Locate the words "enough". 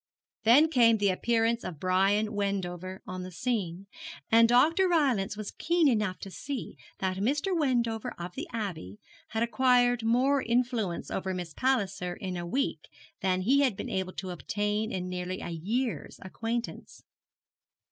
5.87-6.17